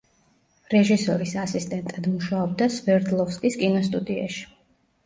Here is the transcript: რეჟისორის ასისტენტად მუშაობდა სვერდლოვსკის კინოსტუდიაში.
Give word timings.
რეჟისორის 0.73 1.35
ასისტენტად 1.43 2.09
მუშაობდა 2.15 2.71
სვერდლოვსკის 2.79 3.61
კინოსტუდიაში. 3.63 4.49